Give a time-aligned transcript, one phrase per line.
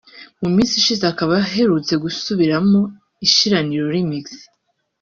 [0.41, 2.79] mu minsi ishize akaba aherutse gusubiramo
[3.25, 4.27] ‘Ishiraniro remix’